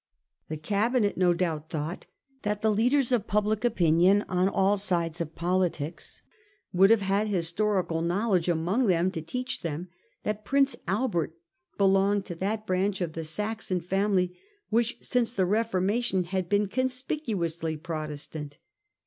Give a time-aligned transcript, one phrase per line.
[0.49, 2.07] The Cabinet no doubt thought
[2.41, 6.23] that the leaders of public opinion on all sides of politics
[6.73, 9.89] would have had historical know ledge among them to teach them
[10.23, 11.35] that Prince Albert
[11.77, 14.35] belonged to that branch of the Saxon family
[14.71, 18.53] which since the Reformation had been conspicuously Pro testant.